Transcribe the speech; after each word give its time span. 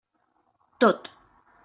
Tot. 0.85 1.11